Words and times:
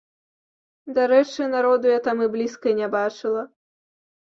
Дарэчы, 0.95 1.41
народу 1.55 1.85
я 1.93 1.99
там 2.09 2.17
і 2.29 2.31
блізка 2.39 2.75
не 2.83 2.91
бачыла. 2.99 3.47